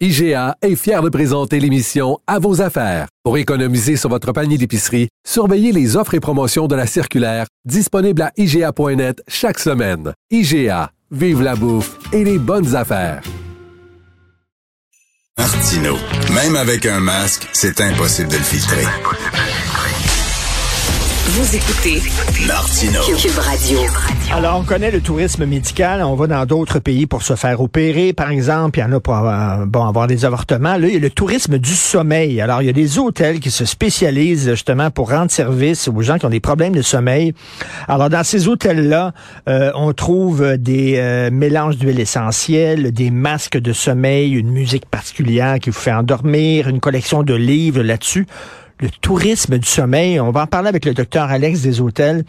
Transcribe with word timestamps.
IGA 0.00 0.56
est 0.60 0.74
fier 0.74 1.02
de 1.02 1.08
présenter 1.08 1.60
l'émission 1.60 2.18
À 2.26 2.40
vos 2.40 2.60
affaires. 2.60 3.06
Pour 3.22 3.38
économiser 3.38 3.96
sur 3.96 4.10
votre 4.10 4.32
panier 4.32 4.58
d'épicerie, 4.58 5.08
surveillez 5.24 5.70
les 5.70 5.96
offres 5.96 6.14
et 6.14 6.20
promotions 6.20 6.66
de 6.66 6.74
la 6.74 6.88
circulaire 6.88 7.46
disponible 7.64 8.22
à 8.22 8.32
IGA.net 8.36 9.22
chaque 9.28 9.60
semaine. 9.60 10.12
IGA, 10.32 10.90
vive 11.12 11.42
la 11.42 11.54
bouffe 11.54 11.96
et 12.12 12.24
les 12.24 12.38
bonnes 12.38 12.74
affaires. 12.74 13.22
Martino, 15.38 15.96
même 16.34 16.56
avec 16.56 16.86
un 16.86 16.98
masque, 16.98 17.48
c'est 17.52 17.80
impossible 17.80 18.30
de 18.30 18.36
le 18.36 18.42
filtrer. 18.42 18.84
Vous 21.26 21.56
écoutez 21.56 22.02
Martino. 22.46 23.00
Cube 23.16 23.38
Radio. 23.38 23.78
Alors, 24.30 24.60
on 24.60 24.62
connaît 24.62 24.90
le 24.90 25.00
tourisme 25.00 25.46
médical. 25.46 26.02
On 26.02 26.16
va 26.16 26.26
dans 26.26 26.44
d'autres 26.44 26.80
pays 26.80 27.06
pour 27.06 27.22
se 27.22 27.34
faire 27.34 27.62
opérer, 27.62 28.12
par 28.12 28.30
exemple. 28.30 28.78
Il 28.78 28.82
y 28.82 28.84
en 28.84 28.92
a 28.92 29.00
pour 29.00 29.14
avoir, 29.14 29.66
bon, 29.66 29.86
avoir 29.86 30.06
des 30.06 30.26
avortements. 30.26 30.76
Là, 30.76 30.86
il 30.86 30.92
y 30.92 30.96
a 30.96 31.00
le 31.00 31.08
tourisme 31.08 31.56
du 31.56 31.74
sommeil. 31.74 32.42
Alors, 32.42 32.60
il 32.60 32.66
y 32.66 32.68
a 32.68 32.74
des 32.74 32.98
hôtels 32.98 33.40
qui 33.40 33.50
se 33.50 33.64
spécialisent 33.64 34.50
justement 34.50 34.90
pour 34.90 35.08
rendre 35.08 35.30
service 35.30 35.88
aux 35.88 36.02
gens 36.02 36.18
qui 36.18 36.26
ont 36.26 36.30
des 36.30 36.40
problèmes 36.40 36.74
de 36.74 36.82
sommeil. 36.82 37.32
Alors, 37.88 38.10
dans 38.10 38.22
ces 38.22 38.46
hôtels-là, 38.46 39.14
euh, 39.48 39.72
on 39.76 39.94
trouve 39.94 40.58
des 40.58 40.96
euh, 40.98 41.30
mélanges 41.30 41.78
d'huile 41.78 42.00
essentielle, 42.00 42.92
des 42.92 43.10
masques 43.10 43.56
de 43.56 43.72
sommeil, 43.72 44.32
une 44.32 44.50
musique 44.50 44.84
particulière 44.84 45.58
qui 45.58 45.70
vous 45.70 45.80
fait 45.80 45.92
endormir, 45.92 46.68
une 46.68 46.80
collection 46.80 47.22
de 47.22 47.32
livres 47.32 47.82
là-dessus 47.82 48.26
le 48.80 48.90
tourisme 48.90 49.58
du 49.58 49.68
sommeil. 49.68 50.20
On 50.20 50.30
va 50.30 50.42
en 50.42 50.46
parler 50.46 50.68
avec 50.68 50.84
le 50.84 50.94
docteur 50.94 51.30
Alex 51.30 51.62
Deshôtels, 51.62 52.24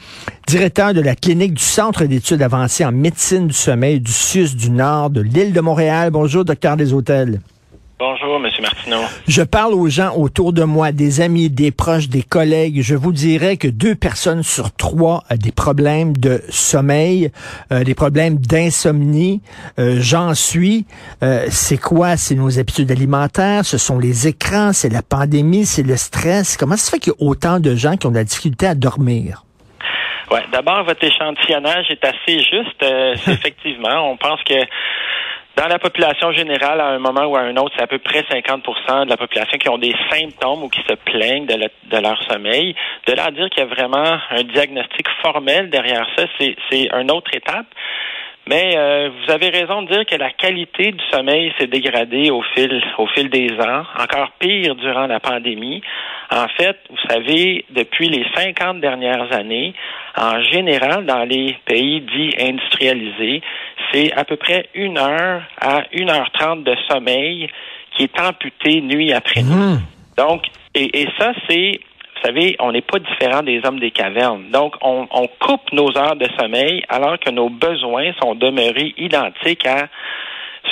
directeur 0.47 0.93
de 0.93 1.01
la 1.01 1.15
clinique 1.15 1.55
du 1.55 1.63
Centre 1.63 2.05
d'études 2.05 2.41
avancées 2.41 2.85
en 2.85 2.91
médecine 2.91 3.47
du 3.47 3.53
sommeil 3.53 3.99
du 3.99 4.11
CIUS 4.11 4.55
du 4.55 4.69
Nord 4.69 5.09
de 5.09 5.21
l'île 5.21 5.53
de 5.53 5.61
Montréal. 5.61 6.11
Bonjour, 6.11 6.45
docteur 6.45 6.77
Deshôtels. 6.77 7.39
Bonjour, 7.97 8.35
M. 8.35 8.49
Martineau. 8.61 9.03
Je 9.25 9.41
parle 9.41 9.73
aux 9.73 9.87
gens 9.87 10.13
autour 10.17 10.51
de 10.51 10.63
moi, 10.65 10.91
des 10.91 11.21
amis, 11.21 11.49
des 11.49 11.71
proches, 11.71 12.09
des 12.09 12.23
collègues. 12.23 12.81
Je 12.81 12.93
vous 12.93 13.13
dirais 13.13 13.55
que 13.55 13.69
deux 13.69 13.95
personnes 13.95 14.43
sur 14.43 14.75
trois 14.75 15.23
ont 15.29 15.35
des 15.37 15.53
problèmes 15.53 16.11
de 16.11 16.41
sommeil, 16.49 17.31
euh, 17.71 17.85
des 17.85 17.95
problèmes 17.95 18.37
d'insomnie. 18.37 19.41
Euh, 19.79 19.95
J'en 20.01 20.33
suis. 20.33 20.85
Euh, 21.23 21.45
c'est 21.49 21.77
quoi? 21.77 22.17
C'est 22.17 22.35
nos 22.35 22.59
habitudes 22.59 22.91
alimentaires, 22.91 23.63
ce 23.63 23.77
sont 23.77 23.97
les 23.97 24.27
écrans, 24.27 24.73
c'est 24.73 24.91
la 24.91 25.01
pandémie, 25.01 25.65
c'est 25.65 25.83
le 25.83 25.95
stress. 25.95 26.57
Comment 26.57 26.75
ça 26.75 26.87
se 26.87 26.91
fait 26.91 26.99
qu'il 26.99 27.13
y 27.17 27.23
a 27.23 27.25
autant 27.25 27.61
de 27.61 27.75
gens 27.75 27.95
qui 27.95 28.07
ont 28.07 28.11
de 28.11 28.17
la 28.17 28.25
difficulté 28.25 28.67
à 28.67 28.75
dormir? 28.75 29.45
Ouais, 30.29 30.43
d'abord, 30.51 30.83
votre 30.83 31.01
échantillonnage 31.01 31.85
est 31.89 32.03
assez 32.03 32.39
juste. 32.39 32.83
Effectivement, 33.29 34.11
on 34.11 34.17
pense 34.17 34.43
que 34.43 34.55
dans 35.55 35.67
la 35.67 35.79
population 35.79 36.31
générale, 36.31 36.81
à 36.81 36.87
un 36.87 36.99
moment 36.99 37.25
ou 37.25 37.35
à 37.37 37.41
un 37.41 37.55
autre, 37.55 37.73
c'est 37.77 37.83
à 37.83 37.87
peu 37.87 37.99
près 37.99 38.21
50% 38.21 39.05
de 39.05 39.09
la 39.09 39.17
population 39.17 39.57
qui 39.57 39.69
ont 39.69 39.77
des 39.77 39.95
symptômes 40.11 40.63
ou 40.63 40.69
qui 40.69 40.81
se 40.81 40.95
plaignent 40.95 41.45
de, 41.45 41.97
leur 41.97 42.21
sommeil. 42.23 42.75
De 43.07 43.13
là 43.13 43.25
à 43.27 43.31
dire 43.31 43.49
qu'il 43.49 43.63
y 43.63 43.65
a 43.65 43.69
vraiment 43.69 44.17
un 44.31 44.43
diagnostic 44.43 45.07
formel 45.21 45.69
derrière 45.69 46.07
ça, 46.17 46.25
c'est 46.39 46.89
une 46.93 47.11
autre 47.11 47.31
étape. 47.33 47.67
Mais 48.47 48.73
euh, 48.75 49.09
vous 49.09 49.31
avez 49.31 49.49
raison 49.49 49.81
de 49.81 49.91
dire 49.91 50.05
que 50.05 50.15
la 50.15 50.29
qualité 50.29 50.91
du 50.91 51.03
sommeil 51.11 51.51
s'est 51.57 51.67
dégradée 51.67 52.29
au 52.29 52.43
fil, 52.53 52.83
au 52.99 53.07
fil 53.07 53.29
des 53.29 53.49
ans, 53.59 53.83
encore 53.97 54.31
pire 54.37 54.75
durant 54.75 55.07
la 55.07 55.19
pandémie. 55.19 55.81
En 56.31 56.47
fait, 56.47 56.77
vous 56.89 57.09
savez, 57.09 57.65
depuis 57.69 58.09
les 58.09 58.25
50 58.35 58.81
dernières 58.81 59.31
années, 59.31 59.73
en 60.17 60.41
général, 60.43 61.05
dans 61.05 61.23
les 61.23 61.57
pays 61.65 62.01
dits 62.01 62.33
industrialisés, 62.39 63.41
c'est 63.91 64.11
à 64.13 64.23
peu 64.23 64.35
près 64.35 64.69
une 64.73 64.97
heure 64.97 65.43
à 65.61 65.83
une 65.93 66.09
heure 66.09 66.29
trente 66.31 66.63
de 66.63 66.75
sommeil 66.89 67.47
qui 67.95 68.03
est 68.03 68.19
amputé 68.19 68.81
nuit 68.81 69.13
après 69.13 69.43
nuit. 69.43 69.53
Mmh. 69.53 69.81
Donc, 70.17 70.43
et, 70.73 71.01
et 71.01 71.07
ça, 71.17 71.33
c'est 71.47 71.79
vous 72.15 72.31
savez, 72.31 72.55
on 72.59 72.71
n'est 72.71 72.81
pas 72.81 72.97
différent 72.97 73.43
des 73.43 73.61
hommes 73.65 73.79
des 73.79 73.91
cavernes. 73.91 74.49
Donc, 74.51 74.75
on, 74.81 75.05
on, 75.11 75.27
coupe 75.39 75.71
nos 75.73 75.95
heures 75.97 76.15
de 76.15 76.27
sommeil 76.39 76.83
alors 76.89 77.19
que 77.19 77.29
nos 77.29 77.49
besoins 77.49 78.13
sont 78.21 78.35
demeurés 78.35 78.95
identiques 78.97 79.67
à 79.67 79.89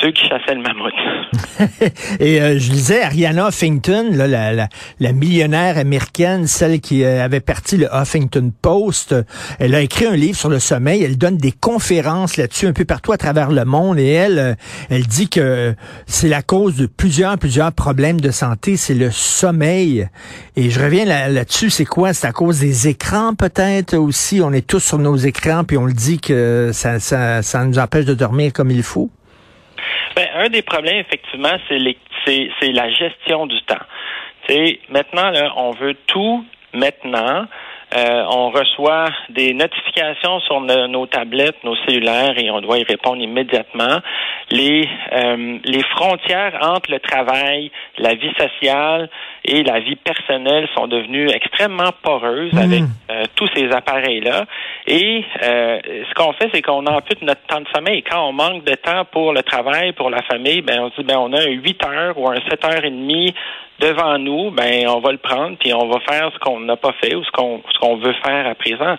ceux 0.01 0.11
qui 0.11 0.27
chassaient 0.27 0.55
le 0.55 0.61
mammouth. 0.61 0.93
Et 2.19 2.41
euh, 2.41 2.59
je 2.59 2.69
disais, 2.69 3.03
Ariana 3.03 3.49
Huffington, 3.49 4.09
là, 4.11 4.27
la, 4.27 4.53
la, 4.53 4.67
la, 4.99 5.13
millionnaire 5.13 5.77
américaine, 5.77 6.47
celle 6.47 6.79
qui 6.79 7.03
euh, 7.03 7.23
avait 7.23 7.39
parti 7.39 7.77
le 7.77 7.87
Huffington 7.93 8.51
Post, 8.61 9.15
elle 9.59 9.75
a 9.75 9.81
écrit 9.81 10.05
un 10.05 10.15
livre 10.15 10.37
sur 10.37 10.49
le 10.49 10.59
sommeil. 10.59 11.03
Elle 11.03 11.17
donne 11.17 11.37
des 11.37 11.51
conférences 11.51 12.37
là-dessus 12.37 12.67
un 12.67 12.73
peu 12.73 12.85
partout 12.85 13.11
à 13.11 13.17
travers 13.17 13.51
le 13.51 13.65
monde. 13.65 13.99
Et 13.99 14.09
elle, 14.09 14.39
euh, 14.39 14.53
elle 14.89 15.05
dit 15.05 15.29
que 15.29 15.75
c'est 16.05 16.29
la 16.29 16.41
cause 16.41 16.75
de 16.75 16.85
plusieurs, 16.85 17.37
plusieurs 17.37 17.71
problèmes 17.71 18.21
de 18.21 18.31
santé. 18.31 18.77
C'est 18.77 18.95
le 18.95 19.11
sommeil. 19.11 20.07
Et 20.55 20.69
je 20.69 20.79
reviens 20.79 21.05
là-dessus. 21.05 21.69
c'est 21.69 21.85
quoi? 21.85 22.13
C'est 22.13 22.27
à 22.27 22.31
cause 22.31 22.59
des 22.59 22.87
écrans 22.87 23.33
peut-être 23.35 23.95
aussi? 23.95 24.41
On 24.41 24.51
est 24.51 24.65
tous 24.65 24.79
sur 24.79 24.99
nos 24.99 25.15
écrans, 25.15 25.63
puis 25.63 25.77
on 25.77 25.85
le 25.85 25.93
dit 25.93 26.19
que 26.19 26.71
ça, 26.73 26.99
ça, 26.99 27.41
ça 27.41 27.63
nous 27.65 27.79
empêche 27.79 28.05
de 28.05 28.13
dormir 28.13 28.53
comme 28.53 28.71
il 28.71 28.83
faut? 28.83 29.09
Ben, 30.16 30.28
un 30.35 30.50
des 30.50 30.62
problèmes, 30.62 30.97
effectivement, 30.97 31.56
c'est 31.69 32.72
la 32.72 32.90
gestion 32.91 33.47
du 33.47 33.62
temps. 33.63 33.84
sais, 34.47 34.79
maintenant, 34.90 35.29
là, 35.29 35.53
on 35.56 35.72
veut 35.72 35.96
tout 36.07 36.46
maintenant. 36.74 37.47
Euh, 37.95 38.23
on 38.29 38.49
reçoit 38.49 39.09
des 39.29 39.53
notifications 39.53 40.39
sur 40.41 40.61
nos 40.61 41.05
tablettes, 41.05 41.63
nos 41.63 41.75
cellulaires 41.85 42.37
et 42.37 42.49
on 42.49 42.61
doit 42.61 42.79
y 42.79 42.83
répondre 42.83 43.21
immédiatement. 43.21 43.99
Les, 44.49 44.87
euh, 45.11 45.57
les 45.63 45.83
frontières 45.83 46.57
entre 46.61 46.91
le 46.91 46.99
travail, 46.99 47.71
la 47.97 48.15
vie 48.15 48.33
sociale 48.37 49.09
et 49.45 49.63
la 49.63 49.79
vie 49.79 49.95
personnelle 49.95 50.67
sont 50.75 50.87
devenues 50.87 51.29
extrêmement 51.29 51.91
poreuses 52.01 52.57
avec 52.57 52.81
mmh. 52.81 52.87
euh, 53.11 53.23
tous 53.35 53.49
ces 53.55 53.71
appareils-là. 53.71 54.45
Et 54.87 55.23
ce 55.41 56.13
qu'on 56.15 56.33
fait, 56.33 56.49
c'est 56.53 56.61
qu'on 56.61 56.85
ampute 56.85 57.21
notre 57.21 57.41
temps 57.47 57.61
de 57.61 57.67
sommeil. 57.73 58.03
Quand 58.03 58.27
on 58.27 58.33
manque 58.33 58.63
de 58.63 58.75
temps 58.75 59.05
pour 59.05 59.33
le 59.33 59.43
travail, 59.43 59.93
pour 59.93 60.09
la 60.09 60.21
famille, 60.23 60.61
ben 60.61 60.79
on 60.81 60.91
se 60.91 61.01
dit 61.01 61.07
ben 61.07 61.17
on 61.17 61.31
a 61.33 61.41
un 61.41 61.51
8 61.51 61.85
heures 61.85 62.17
ou 62.17 62.27
un 62.27 62.35
7 62.49 62.65
heures 62.65 62.85
et 62.85 62.89
demie 62.89 63.33
devant 63.79 64.17
nous, 64.17 64.51
ben 64.51 64.88
on 64.88 65.00
va 65.00 65.11
le 65.11 65.17
prendre 65.17 65.57
puis 65.57 65.73
on 65.73 65.88
va 65.88 66.00
faire 66.01 66.31
ce 66.34 66.39
qu'on 66.39 66.59
n'a 66.59 66.75
pas 66.75 66.94
fait 67.01 67.16
ou 67.16 67.23
ce 67.23 67.31
qu'on 67.31 67.61
ce 67.72 67.79
qu'on 67.79 67.97
veut 67.97 68.16
faire 68.23 68.47
à 68.47 68.56
présent. 68.56 68.97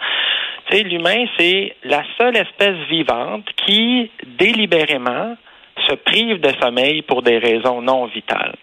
Tu 0.66 0.76
sais, 0.76 0.82
l'humain, 0.82 1.26
c'est 1.38 1.76
la 1.84 2.02
seule 2.18 2.36
espèce 2.36 2.76
vivante 2.88 3.46
qui 3.66 4.10
délibérément 4.38 5.36
se 5.88 5.94
prive 5.94 6.40
de 6.40 6.50
sommeil 6.60 7.02
pour 7.02 7.22
des 7.22 7.38
raisons 7.38 7.82
non 7.82 8.06
vitales. 8.06 8.54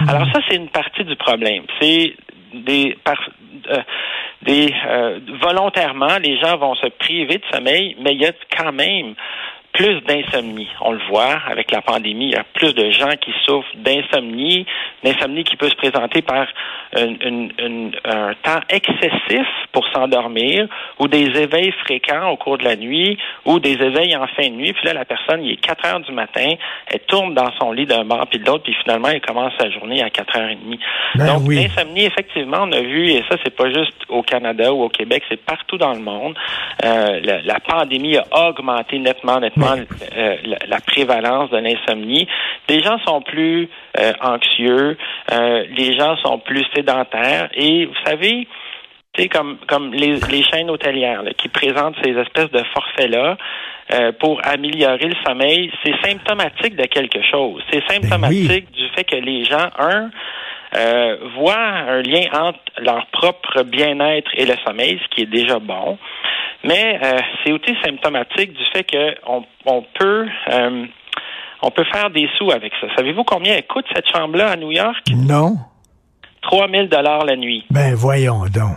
Mhm. 0.00 0.08
Alors 0.08 0.26
ça, 0.32 0.40
c'est 0.48 0.56
une 0.56 0.68
partie 0.68 1.04
du 1.04 1.16
problème. 1.16 1.64
C'est 1.80 2.14
des, 2.52 2.96
euh, 3.70 3.82
des 4.42 4.72
euh, 4.86 5.20
volontairement, 5.40 6.18
les 6.22 6.38
gens 6.38 6.56
vont 6.56 6.74
se 6.74 6.86
priver 6.86 7.38
de 7.38 7.44
sommeil, 7.52 7.96
mais 8.00 8.12
il 8.12 8.22
y 8.22 8.26
a 8.26 8.32
quand 8.56 8.72
même 8.72 9.14
plus 9.76 10.00
d'insomnie. 10.02 10.68
On 10.80 10.92
le 10.92 11.00
voit 11.10 11.38
avec 11.48 11.70
la 11.70 11.82
pandémie, 11.82 12.28
il 12.28 12.32
y 12.32 12.36
a 12.36 12.44
plus 12.54 12.74
de 12.74 12.90
gens 12.90 13.10
qui 13.20 13.30
souffrent 13.44 13.76
d'insomnie, 13.76 14.66
d'insomnie 15.04 15.44
qui 15.44 15.56
peut 15.56 15.68
se 15.68 15.74
présenter 15.74 16.22
par 16.22 16.46
un 16.96 18.32
temps 18.42 18.60
excessif 18.70 19.46
pour 19.72 19.86
s'endormir 19.92 20.66
ou 20.98 21.08
des 21.08 21.26
éveils 21.38 21.72
fréquents 21.84 22.30
au 22.30 22.36
cours 22.36 22.56
de 22.56 22.64
la 22.64 22.76
nuit 22.76 23.18
ou 23.44 23.58
des 23.58 23.74
éveils 23.74 24.16
en 24.16 24.26
fin 24.28 24.48
de 24.48 24.54
nuit. 24.54 24.72
Puis 24.72 24.86
là, 24.86 24.94
la 24.94 25.04
personne, 25.04 25.42
il 25.44 25.52
est 25.52 25.56
4 25.56 25.84
heures 25.86 26.00
du 26.00 26.12
matin, 26.12 26.54
elle 26.86 27.00
tourne 27.00 27.34
dans 27.34 27.52
son 27.60 27.72
lit 27.72 27.84
d'un 27.84 28.04
bord 28.04 28.26
puis 28.28 28.38
de 28.38 28.46
l'autre, 28.46 28.64
puis 28.64 28.76
finalement, 28.82 29.08
elle 29.08 29.20
commence 29.20 29.52
sa 29.58 29.68
journée 29.70 30.02
à 30.02 30.08
4 30.08 30.38
heures 30.38 30.48
et 30.48 30.54
demie. 30.54 30.80
Ben 31.16 31.26
Donc, 31.26 31.52
l'insomnie, 31.52 32.06
effectivement, 32.06 32.60
on 32.62 32.72
a 32.72 32.80
vu, 32.80 33.10
et 33.10 33.22
ça, 33.28 33.36
c'est 33.44 33.54
pas 33.54 33.68
juste 33.68 33.94
au 34.08 34.22
Canada 34.22 34.72
ou 34.72 34.84
au 34.84 34.88
Québec, 34.88 35.22
c'est 35.28 35.44
partout 35.44 35.76
dans 35.76 35.92
le 35.92 36.00
monde. 36.00 36.34
Euh, 36.84 37.20
la, 37.22 37.42
la 37.42 37.60
pandémie 37.60 38.16
a 38.16 38.48
augmenté 38.48 38.98
nettement, 38.98 39.38
nettement 39.38 39.65
euh, 39.74 40.36
la, 40.68 40.80
prévalence 40.80 41.50
de 41.50 41.58
l'insomnie. 41.58 42.28
Les 42.68 42.82
gens 42.82 42.98
sont 43.06 43.22
plus 43.22 43.68
euh, 43.98 44.12
anxieux, 44.20 44.96
euh, 45.32 45.64
les 45.76 45.96
gens 45.98 46.16
sont 46.18 46.38
plus 46.38 46.64
sédentaires 46.74 47.48
et 47.54 47.86
vous 47.86 47.94
savez, 48.04 48.46
comme 49.32 49.58
comme 49.66 49.94
les, 49.94 50.20
les 50.30 50.42
chaînes 50.42 50.70
hôtelières 50.70 51.22
qui 51.38 51.48
présentent 51.48 51.96
ces 52.04 52.12
espèces 52.12 52.50
de 52.50 52.62
forfaits 52.74 53.10
là. 53.10 53.36
pour 54.20 54.40
améliorer 54.44 55.08
le 55.08 55.16
sommeil, 55.26 55.72
c'est 55.82 55.94
symptomatique 56.06 56.76
de 56.76 56.84
quelque 56.84 57.22
chose. 57.22 57.62
C'est 57.70 57.80
ben 57.88 58.02
symptomatique 58.02 58.70
du 58.72 58.88
fait 58.94 59.04
que 59.04 59.16
les 59.16 59.44
gens, 59.44 59.70
un, 59.78 60.10
euh, 60.74 61.16
voient 61.36 61.56
un 61.56 62.02
lien 62.02 62.26
entre 62.32 62.58
leur 62.78 63.06
propre 63.06 63.62
bien-être 63.62 64.30
et 64.34 64.44
le 64.44 64.54
sommeil, 64.66 65.00
ce 65.02 65.14
qui 65.14 65.22
est 65.22 65.30
déjà 65.30 65.58
bon. 65.58 65.96
Mais 66.64 66.98
euh, 67.02 67.18
c'est 67.44 67.52
aussi 67.52 67.74
symptomatique 67.84 68.52
du 68.52 68.64
fait 68.72 68.84
qu'on 68.84 69.44
on 69.64 69.82
peut 69.98 70.26
euh, 70.52 70.86
on 71.62 71.70
peut 71.70 71.84
faire 71.84 72.10
des 72.10 72.28
sous 72.38 72.50
avec 72.50 72.72
ça. 72.80 72.86
Savez-vous 72.96 73.24
combien 73.24 73.60
coûte 73.62 73.86
cette 73.94 74.08
chambre-là 74.08 74.50
à 74.50 74.56
New 74.56 74.72
York? 74.72 75.04
Non. 75.14 75.56
3000 76.42 76.88
dollars 76.88 77.24
la 77.24 77.36
nuit. 77.36 77.64
Ben 77.70 77.94
voyons 77.94 78.44
donc. 78.46 78.76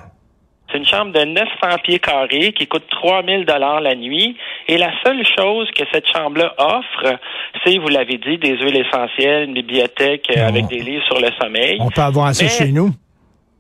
C'est 0.71 0.77
une 0.77 0.85
chambre 0.85 1.11
de 1.11 1.23
900 1.23 1.47
pieds 1.83 1.99
carrés 1.99 2.53
qui 2.53 2.67
coûte 2.67 2.83
3000 2.89 3.45
dollars 3.45 3.81
la 3.81 3.95
nuit. 3.95 4.37
Et 4.67 4.77
la 4.77 4.91
seule 5.03 5.25
chose 5.37 5.67
que 5.75 5.83
cette 5.91 6.05
chambre-là 6.07 6.53
offre, 6.59 7.17
c'est, 7.63 7.77
vous 7.79 7.87
l'avez 7.87 8.17
dit, 8.17 8.37
des 8.37 8.55
huiles 8.57 8.77
essentielles, 8.77 9.49
une 9.49 9.55
bibliothèque 9.55 10.27
euh, 10.37 10.47
avec 10.47 10.67
des 10.67 10.79
livres 10.79 11.03
sur 11.05 11.19
le 11.19 11.29
sommeil. 11.41 11.77
On 11.79 11.89
peut 11.89 12.01
avoir 12.01 12.33
ça 12.35 12.47
chez 12.47 12.71
nous. 12.71 12.91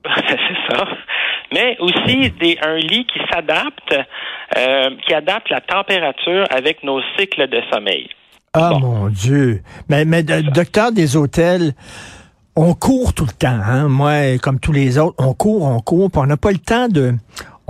c'est 0.27 0.75
ça. 0.75 0.85
Mais 1.53 1.77
aussi 1.79 2.31
des, 2.31 2.57
un 2.61 2.77
lit 2.77 3.05
qui 3.05 3.19
s'adapte, 3.31 3.95
euh, 4.57 4.89
qui 5.05 5.13
adapte 5.13 5.49
la 5.49 5.61
température 5.61 6.45
avec 6.51 6.83
nos 6.83 7.01
cycles 7.17 7.47
de 7.47 7.61
sommeil. 7.71 8.09
Ah 8.53 8.71
mon 8.79 9.09
Dieu. 9.09 9.61
Mais, 9.89 10.05
mais 10.05 10.23
docteur 10.23 10.91
des 10.91 11.15
hôtels, 11.15 11.73
on 12.55 12.73
court 12.73 13.13
tout 13.13 13.25
le 13.25 13.31
temps, 13.31 13.59
hein? 13.63 13.87
Moi, 13.87 14.37
comme 14.41 14.59
tous 14.59 14.71
les 14.71 14.97
autres, 14.97 15.15
on 15.17 15.33
court, 15.33 15.63
on 15.63 15.79
court, 15.79 16.11
puis 16.11 16.21
on 16.21 16.25
n'a 16.25 16.37
pas 16.37 16.51
le 16.51 16.57
temps 16.57 16.87
de. 16.87 17.13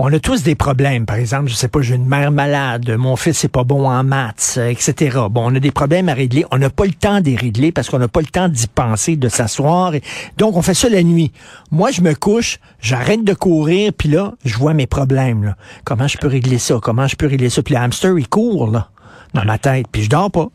On 0.02 0.10
a 0.14 0.18
tous 0.18 0.42
des 0.42 0.54
problèmes. 0.54 1.04
Par 1.04 1.16
exemple, 1.16 1.50
je 1.50 1.54
sais 1.54 1.68
pas, 1.68 1.82
j'ai 1.82 1.94
une 1.94 2.08
mère 2.08 2.30
malade, 2.30 2.88
mon 2.96 3.16
fils 3.16 3.44
est 3.44 3.52
pas 3.52 3.64
bon 3.64 3.86
en 3.86 4.02
maths, 4.02 4.58
etc. 4.58 5.18
Bon, 5.30 5.52
on 5.52 5.54
a 5.54 5.60
des 5.60 5.72
problèmes 5.72 6.08
à 6.08 6.14
régler. 6.14 6.46
On 6.50 6.56
n'a 6.56 6.70
pas 6.70 6.86
le 6.86 6.94
temps 6.94 7.20
d'y 7.20 7.36
régler 7.36 7.70
parce 7.70 7.90
qu'on 7.90 7.98
n'a 7.98 8.08
pas 8.08 8.20
le 8.20 8.26
temps 8.28 8.48
d'y 8.48 8.66
penser, 8.66 9.16
de 9.16 9.28
s'asseoir. 9.28 9.92
Donc, 10.38 10.56
on 10.56 10.62
fait 10.62 10.72
ça 10.72 10.88
la 10.88 11.02
nuit. 11.02 11.32
Moi, 11.70 11.90
je 11.90 12.00
me 12.00 12.14
couche, 12.14 12.60
j'arrête 12.80 13.24
de 13.24 13.34
courir, 13.34 13.92
puis 13.92 14.08
là, 14.08 14.32
je 14.42 14.56
vois 14.56 14.72
mes 14.72 14.86
problèmes. 14.86 15.54
Comment 15.84 16.08
je 16.08 16.16
peux 16.16 16.28
régler 16.28 16.56
ça? 16.56 16.78
Comment 16.82 17.06
je 17.06 17.16
peux 17.16 17.26
régler 17.26 17.50
ça? 17.50 17.62
Puis 17.62 17.74
le 17.74 17.80
hamster, 17.82 18.18
il 18.18 18.26
court 18.26 18.70
là, 18.70 18.88
dans 19.34 19.44
ma 19.44 19.58
tête, 19.58 19.84
puis 19.92 20.04
je 20.04 20.08
dors 20.08 20.30
pas. 20.30 20.46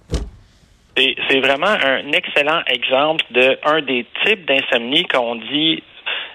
C'est 0.97 1.39
vraiment 1.39 1.67
un 1.67 2.11
excellent 2.13 2.61
exemple 2.65 3.23
de 3.29 3.59
un 3.63 3.83
des 3.83 4.07
types 4.25 4.47
d'insomnie 4.47 5.05
qu'on 5.05 5.35
dit 5.35 5.83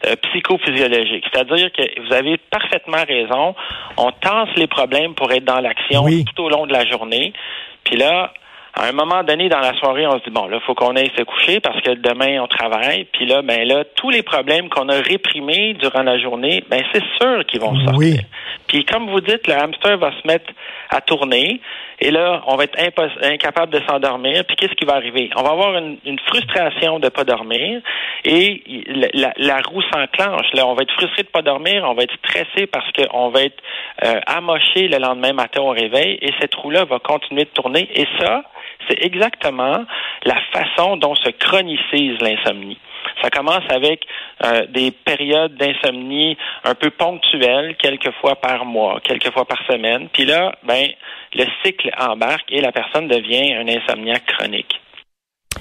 euh, 0.06 0.14
psychophysiologique. 0.22 1.24
C'est-à-dire 1.32 1.70
que 1.72 1.82
vous 2.00 2.12
avez 2.12 2.38
parfaitement 2.50 3.04
raison. 3.06 3.54
On 3.96 4.10
tasse 4.12 4.48
les 4.56 4.66
problèmes 4.66 5.14
pour 5.14 5.30
être 5.32 5.44
dans 5.44 5.60
l'action 5.60 6.04
tout 6.34 6.42
au 6.44 6.48
long 6.48 6.66
de 6.66 6.72
la 6.72 6.86
journée. 6.86 7.32
Puis 7.84 7.96
là, 7.96 8.32
à 8.74 8.86
un 8.88 8.92
moment 8.92 9.22
donné 9.24 9.48
dans 9.48 9.58
la 9.58 9.74
soirée, 9.74 10.06
on 10.06 10.18
se 10.18 10.24
dit 10.24 10.30
bon 10.30 10.46
là, 10.46 10.60
faut 10.60 10.74
qu'on 10.74 10.96
aille 10.96 11.10
se 11.16 11.22
coucher 11.22 11.60
parce 11.60 11.80
que 11.82 11.90
demain 11.90 12.40
on 12.40 12.46
travaille. 12.46 13.04
Puis 13.12 13.26
là, 13.26 13.42
ben 13.42 13.66
là, 13.66 13.84
tous 13.96 14.10
les 14.10 14.22
problèmes 14.22 14.68
qu'on 14.68 14.88
a 14.88 15.00
réprimés 15.00 15.74
durant 15.74 16.02
la 16.02 16.18
journée, 16.18 16.64
ben 16.70 16.82
c'est 16.92 17.04
sûr 17.20 17.44
qu'ils 17.46 17.60
vont 17.60 17.74
sortir. 17.74 17.94
Oui. 17.96 18.20
Puis 18.68 18.84
comme 18.84 19.10
vous 19.10 19.20
dites, 19.20 19.46
le 19.48 19.54
hamster 19.54 19.98
va 19.98 20.12
se 20.12 20.26
mettre 20.26 20.52
à 20.88 21.00
tourner. 21.00 21.60
Et 22.00 22.10
là, 22.10 22.42
on 22.46 22.56
va 22.56 22.64
être 22.64 22.78
incapable 23.22 23.72
de 23.72 23.80
s'endormir. 23.86 24.44
Puis 24.46 24.56
qu'est-ce 24.56 24.74
qui 24.74 24.86
va 24.86 24.94
arriver? 24.94 25.30
On 25.36 25.42
va 25.42 25.50
avoir 25.50 25.76
une, 25.76 25.98
frustration 26.26 26.98
de 26.98 27.04
ne 27.04 27.10
pas 27.10 27.24
dormir 27.24 27.80
et 28.24 28.62
la, 29.14 29.60
roue 29.62 29.82
s'enclenche. 29.82 30.46
Là, 30.54 30.66
on 30.66 30.74
va 30.74 30.82
être 30.82 30.92
frustré 30.92 31.22
de 31.22 31.28
ne 31.28 31.32
pas 31.32 31.42
dormir, 31.42 31.84
on 31.86 31.94
va 31.94 32.02
être 32.04 32.14
stressé 32.24 32.66
parce 32.66 32.90
qu'on 32.92 33.28
va 33.30 33.42
être 33.42 33.62
euh, 34.04 34.20
amoché 34.26 34.88
le 34.88 34.98
lendemain 34.98 35.32
matin 35.32 35.60
au 35.60 35.70
réveil 35.70 36.18
et 36.22 36.32
cette 36.40 36.54
roue-là 36.54 36.84
va 36.84 36.98
continuer 36.98 37.44
de 37.44 37.50
tourner. 37.50 37.88
Et 37.94 38.06
ça, 38.18 38.44
c'est 38.88 39.04
exactement 39.04 39.84
la 40.24 40.36
façon 40.52 40.96
dont 40.96 41.14
se 41.14 41.30
chronicise 41.30 42.18
l'insomnie. 42.20 42.78
Ça 43.22 43.30
commence 43.30 43.64
avec 43.70 44.04
euh, 44.44 44.66
des 44.66 44.90
périodes 44.90 45.56
d'insomnie 45.56 46.36
un 46.64 46.74
peu 46.74 46.90
ponctuelles, 46.90 47.76
quelques 47.76 48.12
fois 48.20 48.36
par 48.36 48.64
mois, 48.64 49.00
quelques 49.02 49.30
fois 49.32 49.44
par 49.44 49.58
semaine. 49.66 50.08
Puis 50.12 50.24
là, 50.24 50.52
ben, 50.64 50.88
le 51.34 51.44
cycle 51.64 51.90
embarque 51.98 52.50
et 52.50 52.60
la 52.60 52.72
personne 52.72 53.08
devient 53.08 53.54
un 53.54 53.68
insomniaque 53.68 54.26
chronique. 54.26 54.80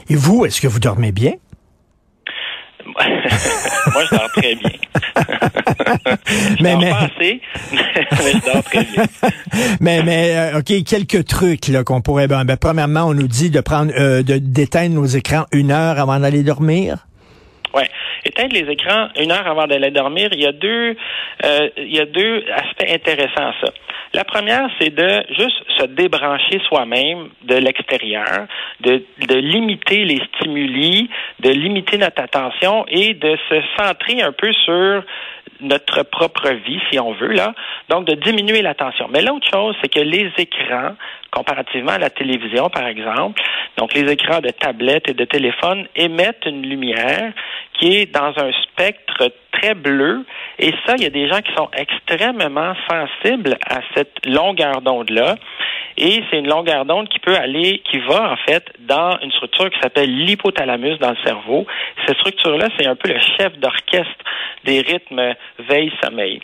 Et 0.09 0.15
vous, 0.15 0.45
est-ce 0.45 0.61
que 0.61 0.67
vous 0.67 0.79
dormez 0.79 1.11
bien? 1.11 1.33
Moi, 3.93 4.03
je 4.09 4.15
dors 4.15 4.31
très 4.35 4.55
bien. 4.55 4.71
je 6.57 6.63
mais, 6.63 6.71
dors 6.71 6.81
mais... 6.81 6.89
pas 6.89 6.97
assez, 6.97 7.41
mais 7.71 8.31
je 8.33 8.51
dors 8.51 8.63
très 8.63 8.83
bien. 8.83 9.03
mais, 9.79 10.03
mais 10.03 10.35
euh, 10.35 10.59
OK, 10.59 10.83
quelques 10.85 11.25
trucs 11.27 11.67
là 11.67 11.83
qu'on 11.83 12.01
pourrait... 12.01 12.27
Ben, 12.27 12.45
ben, 12.45 12.57
premièrement, 12.57 13.03
on 13.03 13.13
nous 13.13 13.27
dit 13.27 13.49
de 13.49 13.61
prendre 13.61 13.91
euh, 13.97 14.23
de 14.23 14.37
d'éteindre 14.37 14.95
nos 14.95 15.05
écrans 15.05 15.45
une 15.51 15.71
heure 15.71 15.99
avant 15.99 16.19
d'aller 16.19 16.43
dormir. 16.43 17.08
Oui. 17.73 17.83
Éteindre 18.25 18.53
les 18.53 18.71
écrans 18.71 19.09
une 19.19 19.31
heure 19.31 19.47
avant 19.47 19.67
d'aller 19.67 19.91
dormir, 19.91 20.29
il 20.31 20.41
y 20.41 20.47
a 20.47 20.51
deux 20.51 20.95
euh, 21.45 21.69
il 21.77 21.95
y 21.95 21.99
a 21.99 22.05
deux 22.05 22.43
aspects 22.51 22.89
intéressants 22.89 23.49
à 23.49 23.53
ça. 23.63 23.71
La 24.13 24.23
première, 24.23 24.67
c'est 24.79 24.89
de 24.89 25.23
juste 25.37 25.63
se 25.77 25.85
débrancher 25.85 26.59
soi-même 26.67 27.29
de 27.43 27.55
l'extérieur, 27.55 28.47
de, 28.81 29.03
de 29.27 29.35
limiter 29.35 30.03
les 30.03 30.19
stimuli, 30.33 31.09
de 31.41 31.51
limiter 31.51 31.99
notre 31.99 32.23
attention 32.23 32.85
et 32.87 33.13
de 33.13 33.37
se 33.49 33.61
centrer 33.77 34.23
un 34.23 34.31
peu 34.31 34.51
sur 34.51 35.03
notre 35.59 36.03
propre 36.03 36.49
vie, 36.49 36.79
si 36.91 36.99
on 36.99 37.13
veut, 37.13 37.33
là. 37.33 37.53
Donc, 37.89 38.05
de 38.05 38.15
diminuer 38.15 38.61
l'attention. 38.61 39.07
Mais 39.11 39.21
l'autre 39.21 39.47
chose, 39.51 39.75
c'est 39.81 39.89
que 39.89 39.99
les 39.99 40.31
écrans, 40.37 40.95
comparativement 41.31 41.91
à 41.91 41.97
la 41.97 42.09
télévision, 42.09 42.69
par 42.69 42.85
exemple, 42.87 43.41
donc 43.77 43.93
les 43.93 44.11
écrans 44.11 44.39
de 44.39 44.49
tablettes 44.49 45.09
et 45.09 45.13
de 45.13 45.25
téléphones 45.25 45.87
émettent 45.95 46.45
une 46.45 46.65
lumière 46.65 47.33
qui 47.79 47.95
est 47.97 48.13
dans 48.13 48.33
un 48.37 48.51
spectre 48.63 49.31
très 49.51 49.73
bleu. 49.73 50.25
Et 50.57 50.73
ça, 50.85 50.95
il 50.97 51.03
y 51.03 51.05
a 51.05 51.09
des 51.09 51.27
gens 51.27 51.41
qui 51.41 51.53
sont 51.55 51.69
extrêmement 51.73 52.73
sensibles 52.89 53.57
à 53.69 53.79
cette 53.95 54.25
longueur 54.25 54.81
d'onde-là. 54.81 55.35
Et 55.97 56.23
c'est 56.29 56.39
une 56.39 56.47
longueur 56.47 56.85
d'onde 56.85 57.09
qui 57.09 57.19
peut 57.19 57.35
aller, 57.35 57.81
qui 57.89 57.99
va 57.99 58.31
en 58.31 58.37
fait 58.47 58.65
dans 58.79 59.17
une 59.21 59.31
structure 59.31 59.69
qui 59.69 59.79
s'appelle 59.79 60.09
l'hypothalamus 60.09 60.97
dans 60.99 61.11
le 61.11 61.17
cerveau. 61.25 61.65
Cette 62.05 62.17
structure-là, 62.17 62.67
c'est 62.77 62.87
un 62.87 62.95
peu 62.95 63.09
le 63.09 63.19
chef 63.37 63.57
d'orchestre 63.57 64.23
des 64.63 64.81
rythmes 64.81 65.33
veille-sommeil. 65.59 66.41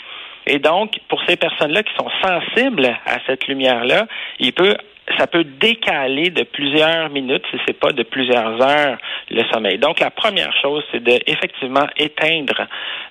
Et 0.48 0.60
donc, 0.60 1.00
pour 1.08 1.22
ces 1.28 1.38
personnes-là 1.38 1.84
qui 1.84 1.94
sont 1.96 2.10
sensibles 2.22 2.86
à 3.06 3.18
cette 3.26 3.48
lumière-là, 3.48 4.08
il 4.40 4.54
peut 4.54 4.76
ça 5.18 5.28
peut 5.28 5.44
décaler 5.44 6.30
de 6.30 6.44
plusieurs 6.44 7.10
minutes, 7.10 7.44
si 7.52 7.57
c'est 7.66 7.80
pas 7.80 7.92
de 7.92 8.04
plusieurs 8.04 8.62
heures, 8.62 8.98
le 9.30 9.44
sommeil. 9.54 9.78
Donc, 9.78 10.00
la 10.00 10.10
première 10.10 10.54
chose, 10.62 10.84
c'est 10.92 11.04
de 11.04 11.19
effectivement 11.28 11.86
éteindre 11.98 12.68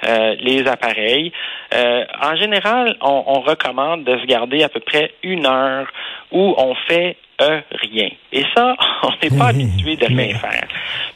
euh, 0.06 0.34
les 0.40 0.66
appareils. 0.66 1.32
Euh, 1.72 2.04
en 2.20 2.36
général, 2.36 2.96
on, 3.00 3.24
on, 3.26 3.40
recommande 3.40 4.04
de 4.04 4.18
se 4.18 4.26
garder 4.26 4.62
à 4.62 4.68
peu 4.68 4.80
près 4.80 5.12
une 5.22 5.46
heure 5.46 5.86
où 6.32 6.54
on 6.58 6.74
fait 6.88 7.16
euh, 7.40 7.60
rien. 7.72 8.10
Et 8.32 8.44
ça, 8.54 8.74
on 9.02 9.10
n'est 9.22 9.36
pas 9.36 9.46
habitué 9.48 9.96
de 9.96 10.06
rien 10.06 10.38
faire. 10.38 10.68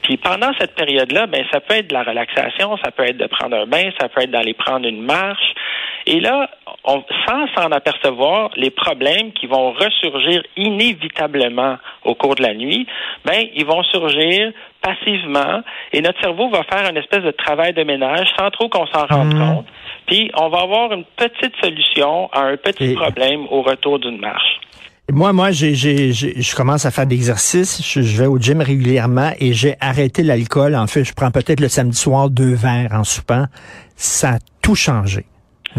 Puis 0.02 0.17
pendant 0.17 0.52
cette 0.59 0.75
période-là, 0.75 1.26
ben 1.26 1.45
ça 1.52 1.61
peut 1.61 1.75
être 1.75 1.88
de 1.88 1.95
la 1.95 2.02
relaxation, 2.02 2.76
ça 2.85 2.91
peut 2.91 3.05
être 3.05 3.19
de 3.19 3.26
prendre 3.26 3.57
un 3.57 3.67
bain, 3.67 3.91
ça 4.00 4.09
peut 4.09 4.23
être 4.23 4.31
d'aller 4.31 4.55
prendre 4.55 4.87
une 4.87 5.02
marche. 5.02 5.55
Et 6.07 6.21
là, 6.21 6.50
on, 6.88 7.04
sans 7.26 7.47
s'en 7.54 7.71
apercevoir, 7.71 8.50
les 8.57 8.71
problèmes 8.71 9.33
qui 9.33 9.47
vont 9.47 9.73
ressurgir 9.73 10.42
inévitablement 10.57 11.76
au 12.04 12.14
cours 12.14 12.35
de 12.35 12.42
la 12.42 12.54
nuit, 12.54 12.87
ben 13.26 13.45
ils 13.54 13.66
vont 13.66 13.83
surgir 13.85 14.52
passivement 14.80 15.62
et 15.92 16.00
notre 16.00 16.18
cerveau 16.21 16.49
va 16.49 16.62
faire 16.64 16.88
une 16.88 16.97
espèce 16.97 17.23
de 17.23 17.30
travail 17.30 17.75
de 17.75 17.85
ménage 17.85 18.28
sans 18.38 18.50
trop 18.50 18.71
qu'on 18.71 18.87
s'en 18.87 19.07
rende 19.07 19.35
mmh. 19.35 19.38
compte. 19.38 19.66
Puis 20.07 20.30
on 20.35 20.49
va 20.49 20.61
avoir 20.61 20.92
une 20.92 21.04
petite 21.16 21.54
solution 21.62 22.30
à 22.33 22.45
un 22.45 22.57
petit 22.57 22.95
problème 22.95 23.47
au 23.50 23.61
retour 23.61 23.99
d'une 23.99 24.18
marche. 24.18 24.59
Moi, 25.11 25.33
moi, 25.33 25.50
j'ai, 25.52 25.75
j'ai, 25.75 26.12
je 26.12 26.54
commence 26.54 26.85
à 26.85 26.90
faire 26.90 27.07
des 27.07 27.14
exercices. 27.14 27.83
Je, 27.83 28.00
vais 28.21 28.26
au 28.26 28.38
gym 28.38 28.61
régulièrement 28.61 29.33
et 29.40 29.54
j'ai 29.54 29.75
arrêté 29.80 30.23
l'alcool. 30.23 30.75
En 30.75 30.87
fait, 30.87 31.02
je 31.04 31.14
prends 31.14 31.30
peut-être 31.30 31.61
le 31.61 31.68
samedi 31.68 31.97
soir 31.97 32.28
deux 32.28 32.54
verres 32.54 32.92
en 32.92 33.04
soupant. 33.04 33.47
Ça 33.97 34.33
a 34.33 34.38
tout 34.61 34.75
changé. 34.75 35.25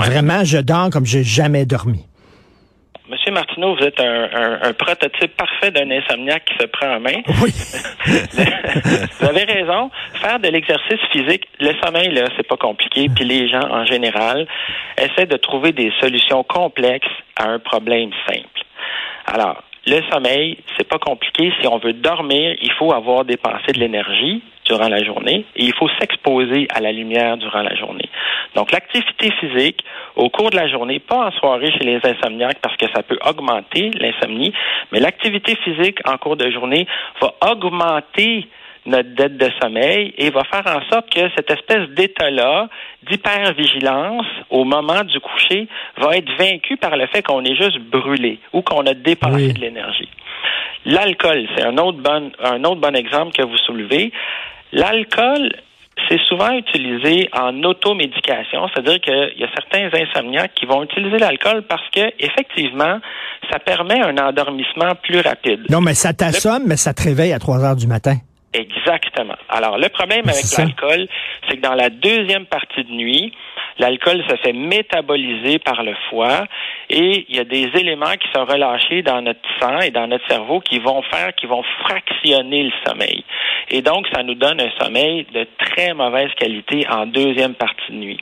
Vraiment, 0.05 0.43
je 0.43 0.57
dors 0.57 0.89
comme 0.89 1.05
j'ai 1.05 1.23
jamais 1.23 1.65
dormi. 1.65 2.05
Monsieur 3.09 3.31
Martineau, 3.31 3.75
vous 3.75 3.83
êtes 3.83 3.99
un, 3.99 4.71
prototype 4.73 5.35
parfait 5.35 5.71
d'un 5.71 5.89
insomniaque 5.89 6.45
qui 6.45 6.55
se 6.59 6.67
prend 6.67 6.95
en 6.95 6.99
main. 6.99 7.21
Oui. 7.41 7.51
vous 8.05 9.25
avez 9.25 9.43
raison. 9.45 9.89
Faire 10.21 10.39
de 10.39 10.47
l'exercice 10.47 10.99
physique, 11.11 11.47
le 11.59 11.73
sommeil, 11.83 12.11
là, 12.11 12.27
c'est 12.37 12.47
pas 12.47 12.57
compliqué. 12.57 13.07
Puis 13.13 13.25
les 13.25 13.49
gens, 13.49 13.67
en 13.71 13.83
général, 13.85 14.47
essaient 14.95 15.25
de 15.25 15.37
trouver 15.37 15.71
des 15.71 15.91
solutions 15.99 16.43
complexes 16.43 17.07
à 17.35 17.47
un 17.47 17.57
problème 17.59 18.11
simple. 18.27 18.63
Alors, 19.25 19.63
le 19.89 20.01
sommeil, 20.11 20.57
c'est 20.77 20.87
pas 20.87 20.99
compliqué. 20.99 21.51
Si 21.59 21.67
on 21.67 21.77
veut 21.77 21.93
dormir, 21.93 22.55
il 22.61 22.71
faut 22.73 22.93
avoir 22.93 23.25
dépensé 23.25 23.71
de 23.73 23.79
l'énergie 23.79 24.43
durant 24.65 24.87
la 24.87 25.03
journée 25.03 25.45
et 25.55 25.65
il 25.65 25.73
faut 25.73 25.89
s'exposer 25.99 26.67
à 26.73 26.79
la 26.79 26.91
lumière 26.91 27.37
durant 27.37 27.63
la 27.63 27.75
journée. 27.75 28.07
Donc, 28.55 28.71
l'activité 28.71 29.31
physique 29.39 29.83
au 30.15 30.29
cours 30.29 30.51
de 30.51 30.55
la 30.55 30.67
journée, 30.67 30.99
pas 30.99 31.27
en 31.27 31.31
soirée 31.31 31.71
chez 31.71 31.83
les 31.83 31.99
insomniaques 32.03 32.59
parce 32.61 32.77
que 32.77 32.85
ça 32.93 33.01
peut 33.01 33.17
augmenter 33.27 33.91
l'insomnie, 33.99 34.53
mais 34.91 34.99
l'activité 34.99 35.55
physique 35.55 35.99
en 36.07 36.17
cours 36.17 36.37
de 36.37 36.49
journée 36.51 36.87
va 37.21 37.33
augmenter 37.51 38.47
notre 38.85 39.13
dette 39.15 39.37
de 39.37 39.49
sommeil 39.61 40.13
et 40.17 40.29
va 40.29 40.43
faire 40.43 40.65
en 40.65 40.81
sorte 40.89 41.09
que 41.09 41.29
cette 41.35 41.51
espèce 41.51 41.89
d'état-là 41.89 42.69
d'hypervigilance 43.09 44.25
au 44.49 44.63
moment 44.63 45.03
du 45.03 45.19
coucher 45.19 45.67
va 45.97 46.17
être 46.17 46.31
vaincu 46.37 46.77
par 46.77 46.95
le 46.95 47.07
fait 47.07 47.21
qu'on 47.21 47.43
est 47.43 47.55
juste 47.55 47.79
brûlé 47.79 48.39
ou 48.53 48.61
qu'on 48.61 48.85
a 48.85 48.93
dépensé 48.93 49.53
de 49.53 49.59
l'énergie. 49.59 50.09
L'alcool, 50.85 51.47
c'est 51.55 51.63
un 51.63 51.77
autre 51.77 51.99
bon 51.99 52.31
un 52.43 52.63
autre 52.63 52.81
bon 52.81 52.95
exemple 52.95 53.33
que 53.33 53.43
vous 53.43 53.57
soulevez. 53.57 54.11
L'alcool, 54.71 55.51
c'est 56.07 56.19
souvent 56.27 56.51
utilisé 56.51 57.29
en 57.33 57.63
automédication, 57.63 58.67
c'est-à-dire 58.69 59.01
qu'il 59.01 59.33
y 59.37 59.43
a 59.43 59.49
certains 59.53 59.89
insomniaques 59.93 60.53
qui 60.55 60.65
vont 60.65 60.83
utiliser 60.83 61.17
l'alcool 61.17 61.63
parce 61.67 61.87
que 61.89 62.01
effectivement, 62.19 62.99
ça 63.51 63.59
permet 63.59 63.99
un 64.01 64.17
endormissement 64.17 64.95
plus 65.03 65.19
rapide. 65.19 65.65
Non, 65.69 65.81
mais 65.81 65.93
ça 65.93 66.13
t'assomme, 66.13 66.63
mais 66.65 66.77
ça 66.77 66.93
te 66.93 67.03
réveille 67.03 67.33
à 67.33 67.39
3 67.39 67.65
heures 67.65 67.75
du 67.75 67.87
matin. 67.87 68.15
Exactement. 68.53 69.35
Alors, 69.47 69.77
le 69.77 69.89
problème 69.89 70.27
avec 70.27 70.43
l'alcool, 70.57 71.07
c'est 71.47 71.57
que 71.57 71.61
dans 71.61 71.75
la 71.75 71.89
deuxième 71.89 72.45
partie 72.45 72.83
de 72.83 72.91
nuit, 72.91 73.31
l'alcool 73.77 74.23
se 74.27 74.35
fait 74.37 74.53
métaboliser 74.53 75.59
par 75.59 75.83
le 75.83 75.93
foie 76.09 76.45
et 76.89 77.25
il 77.29 77.35
y 77.35 77.39
a 77.39 77.43
des 77.43 77.69
éléments 77.75 78.13
qui 78.19 78.27
sont 78.33 78.45
relâchés 78.45 79.03
dans 79.03 79.21
notre 79.21 79.39
sang 79.59 79.79
et 79.79 79.91
dans 79.91 80.07
notre 80.07 80.27
cerveau 80.27 80.61
qui 80.61 80.79
vont 80.79 81.03
faire, 81.03 81.35
qui 81.35 81.45
vont 81.45 81.63
fractionner 81.83 82.63
le 82.63 82.71
sommeil. 82.87 83.23
Et 83.69 83.83
donc, 83.83 84.07
ça 84.11 84.23
nous 84.23 84.35
donne 84.35 84.59
un 84.59 84.71
sommeil 84.83 85.27
de 85.31 85.47
très 85.59 85.93
mauvaise 85.93 86.31
qualité 86.35 86.87
en 86.89 87.05
deuxième 87.05 87.53
partie 87.53 87.91
de 87.91 87.97
nuit. 87.97 88.19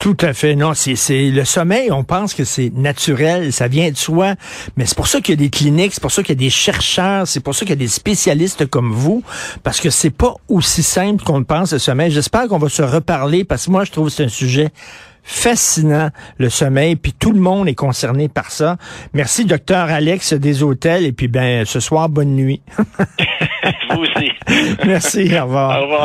Tout 0.00 0.16
à 0.20 0.32
fait. 0.32 0.54
Non, 0.54 0.74
c'est 0.74 1.30
le 1.30 1.44
sommeil. 1.44 1.90
On 1.90 2.04
pense 2.04 2.32
que 2.32 2.44
c'est 2.44 2.70
naturel, 2.72 3.52
ça 3.52 3.66
vient 3.66 3.90
de 3.90 3.96
soi, 3.96 4.34
mais 4.76 4.86
c'est 4.86 4.96
pour 4.96 5.08
ça 5.08 5.20
qu'il 5.20 5.32
y 5.34 5.38
a 5.38 5.42
des 5.44 5.50
cliniques, 5.50 5.92
c'est 5.92 6.00
pour 6.00 6.12
ça 6.12 6.22
qu'il 6.22 6.36
y 6.36 6.38
a 6.38 6.44
des 6.44 6.50
chercheurs, 6.50 7.26
c'est 7.26 7.40
pour 7.40 7.52
ça 7.52 7.62
qu'il 7.62 7.70
y 7.70 7.72
a 7.72 7.76
des 7.76 7.88
spécialistes 7.88 8.66
comme 8.66 8.92
vous, 8.92 9.24
parce 9.64 9.80
que 9.80 9.90
c'est 9.90 10.10
pas 10.10 10.34
aussi 10.46 10.84
simple 10.84 11.24
qu'on 11.24 11.38
le 11.38 11.44
pense 11.44 11.72
le 11.72 11.80
sommeil. 11.80 12.12
J'espère 12.12 12.46
qu'on 12.46 12.58
va 12.58 12.68
se 12.68 12.82
reparler, 12.82 13.42
parce 13.42 13.66
que 13.66 13.72
moi 13.72 13.84
je 13.84 13.90
trouve 13.90 14.06
que 14.06 14.12
c'est 14.12 14.24
un 14.24 14.28
sujet 14.28 14.68
fascinant 15.24 16.10
le 16.38 16.48
sommeil, 16.48 16.94
puis 16.94 17.12
tout 17.12 17.32
le 17.32 17.40
monde 17.40 17.68
est 17.68 17.74
concerné 17.74 18.28
par 18.28 18.52
ça. 18.52 18.76
Merci 19.14 19.46
docteur 19.46 19.90
Alex 19.90 20.32
des 20.32 20.62
hôtels, 20.62 21.06
et 21.06 21.12
puis 21.12 21.26
ben 21.26 21.64
ce 21.64 21.80
soir 21.80 22.08
bonne 22.08 22.36
nuit. 22.36 22.62
vous 23.90 24.02
aussi. 24.02 24.30
Merci. 24.86 25.30
Au 25.38 25.44
revoir. 25.44 25.78
Au 25.78 25.82
revoir. 25.82 26.02